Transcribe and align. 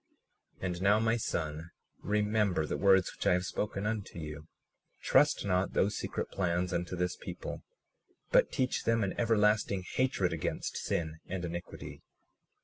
37:32 0.61 0.65
And 0.65 0.81
now, 0.81 0.99
my 0.99 1.15
son, 1.15 1.69
remember 1.99 2.65
the 2.65 2.75
words 2.75 3.13
which 3.13 3.27
I 3.27 3.33
have 3.33 3.45
spoken 3.45 3.85
unto 3.85 4.17
you; 4.17 4.47
trust 4.99 5.45
not 5.45 5.73
those 5.73 5.95
secret 5.95 6.31
plans 6.31 6.73
unto 6.73 6.95
this 6.95 7.15
people, 7.15 7.61
but 8.31 8.51
teach 8.51 8.83
them 8.85 9.03
an 9.03 9.13
everlasting 9.19 9.83
hatred 9.83 10.33
against 10.33 10.75
sin 10.77 11.19
and 11.27 11.45
iniquity. 11.45 12.01